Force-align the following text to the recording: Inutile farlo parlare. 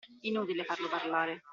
Inutile 0.21 0.63
farlo 0.63 0.87
parlare. 0.89 1.43